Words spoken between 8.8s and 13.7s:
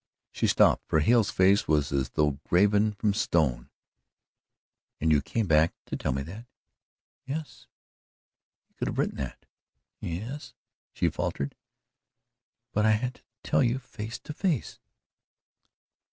have written that." "Yes," she faltered, "but I had to tell